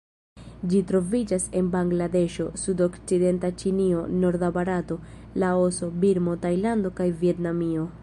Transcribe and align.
Ĝi 0.69 0.79
troviĝas 0.91 1.45
en 1.59 1.69
Bangladeŝo, 1.75 2.47
sudokcidenta 2.63 3.53
Ĉinio, 3.65 4.01
norda 4.25 4.53
Barato, 4.59 5.01
Laoso, 5.45 5.95
Birmo, 6.05 6.39
Tajlando 6.49 6.99
kaj 7.03 7.13
Vjetnamio. 7.25 7.91